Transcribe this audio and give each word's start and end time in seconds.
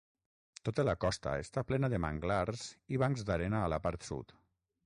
Tota 0.69 0.85
la 0.89 0.95
costa 1.03 1.33
està 1.43 1.63
plena 1.73 1.91
de 1.95 2.01
manglars 2.07 2.65
i 2.97 3.01
bancs 3.05 3.25
d'arena 3.29 3.65
a 3.67 3.73
la 3.75 3.83
part 3.89 4.13
sud. 4.13 4.39